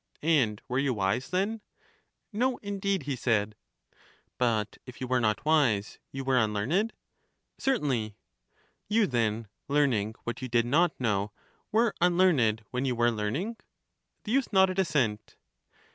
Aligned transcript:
And 0.23 0.63
were 0.67 0.79
you 0.79 0.95
wise 0.95 1.29
then? 1.29 1.61
No, 2.33 2.57
indeed, 2.63 3.03
he 3.03 3.15
said. 3.15 3.55
But 4.39 4.79
if 4.87 4.99
you 4.99 5.05
were 5.05 5.19
not 5.19 5.45
wise 5.45 5.99
you 6.11 6.23
were 6.23 6.39
unlearned? 6.39 6.93
Certainly. 7.59 8.15
You 8.87 9.05
then, 9.05 9.47
learning 9.67 10.15
what 10.23 10.41
you 10.41 10.47
did 10.47 10.65
not 10.65 10.99
know, 10.99 11.31
were 11.71 11.93
unlearned 12.01 12.63
when 12.71 12.83
you 12.85 12.95
were 12.95 13.11
learning? 13.11 13.57
The 14.23 14.31
youth 14.31 14.51
nodded 14.51 14.79
assent. 14.79 15.35